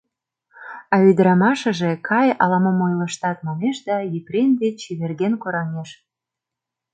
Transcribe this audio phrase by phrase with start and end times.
[0.95, 5.89] А ӱдырамашыже: «Кай, ала-мом ойлыштат»,— манеш да Епрем деч чеверген кораҥеш.